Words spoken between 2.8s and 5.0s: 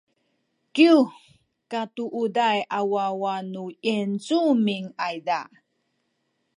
wawa nu yincumin